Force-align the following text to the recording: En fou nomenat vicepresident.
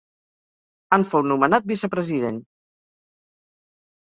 En 0.97 1.05
fou 1.11 1.25
nomenat 1.31 1.67
vicepresident. 1.73 2.41